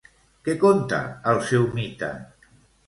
[0.47, 1.03] Què conta
[1.33, 2.13] el seu mite?